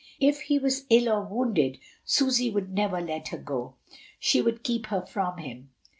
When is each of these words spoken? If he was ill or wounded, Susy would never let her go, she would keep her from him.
If 0.19 0.41
he 0.41 0.57
was 0.57 0.85
ill 0.89 1.09
or 1.09 1.21
wounded, 1.23 1.77
Susy 2.05 2.49
would 2.49 2.73
never 2.73 2.99
let 2.99 3.27
her 3.27 3.37
go, 3.37 3.75
she 4.19 4.41
would 4.41 4.63
keep 4.63 4.87
her 4.87 5.05
from 5.05 5.37
him. 5.37 5.69